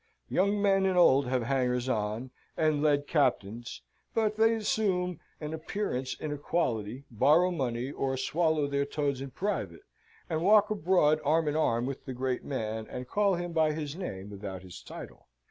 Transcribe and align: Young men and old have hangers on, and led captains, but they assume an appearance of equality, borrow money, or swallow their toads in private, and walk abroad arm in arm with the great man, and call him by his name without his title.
Young 0.29 0.59
men 0.59 0.87
and 0.87 0.97
old 0.97 1.27
have 1.27 1.43
hangers 1.43 1.87
on, 1.87 2.31
and 2.57 2.81
led 2.81 3.05
captains, 3.05 3.83
but 4.15 4.35
they 4.35 4.55
assume 4.55 5.19
an 5.39 5.53
appearance 5.53 6.19
of 6.19 6.31
equality, 6.31 7.03
borrow 7.11 7.51
money, 7.51 7.91
or 7.91 8.17
swallow 8.17 8.65
their 8.65 8.83
toads 8.83 9.21
in 9.21 9.29
private, 9.29 9.83
and 10.27 10.41
walk 10.41 10.71
abroad 10.71 11.21
arm 11.23 11.47
in 11.47 11.55
arm 11.55 11.85
with 11.85 12.05
the 12.05 12.13
great 12.13 12.43
man, 12.43 12.87
and 12.89 13.07
call 13.09 13.35
him 13.35 13.53
by 13.53 13.73
his 13.73 13.95
name 13.95 14.31
without 14.31 14.63
his 14.63 14.81
title. 14.81 15.27